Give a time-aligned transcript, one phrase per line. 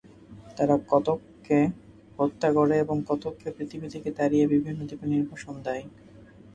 [0.57, 1.59] তারা কতককে
[2.19, 5.83] হত্যা করে এবং কতককে পৃথিবী থেকে তাড়িয়ে বিভিন্ন দ্বীপে নির্বাসন দেয়।